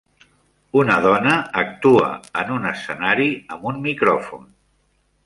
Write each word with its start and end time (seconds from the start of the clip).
una 0.83 0.93
dona 1.05 1.35
actua 1.63 2.09
en 2.45 2.49
un 2.55 2.65
escenari 2.71 3.29
amb 3.57 3.69
un 3.73 3.79
micròfon. 3.85 4.49